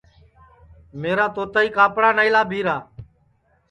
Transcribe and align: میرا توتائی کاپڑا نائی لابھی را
میرا 1.01 1.25
توتائی 1.35 1.69
کاپڑا 1.77 2.09
نائی 2.17 2.29
لابھی 2.35 2.61
را 2.65 2.77